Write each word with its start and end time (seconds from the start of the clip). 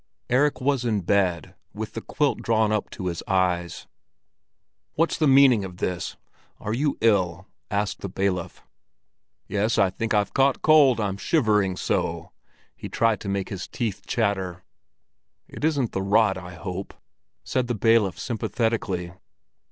Erik 0.31 0.59
was 0.59 0.83
in 0.83 1.01
bed, 1.01 1.53
with 1.75 1.93
the 1.93 2.01
quilt 2.01 2.39
drawn 2.41 2.71
up 2.71 2.89
to 2.89 3.05
his 3.05 3.21
eyes. 3.27 3.85
"What's 4.95 5.15
the 5.15 5.27
meaning 5.27 5.63
of 5.63 5.77
this? 5.77 6.17
Are 6.59 6.73
you 6.73 6.97
ill?" 7.01 7.45
asked 7.69 8.01
the 8.01 8.09
bailiff. 8.09 8.63
"Yes, 9.45 9.77
I 9.77 9.91
think 9.91 10.15
I've 10.15 10.33
caught 10.33 10.63
cold, 10.63 10.99
I'm 10.99 11.17
shivering 11.17 11.77
so." 11.77 12.31
He 12.75 12.89
tried 12.89 13.19
to 13.21 13.29
make 13.29 13.49
his 13.49 13.67
teeth 13.67 14.07
chatter. 14.07 14.63
"It 15.47 15.63
isn't 15.63 15.91
the 15.91 16.01
rot, 16.01 16.35
I 16.35 16.55
hope?" 16.55 16.95
said 17.43 17.67
the 17.67 17.75
bailiff 17.75 18.17
sympathetically. 18.17 19.13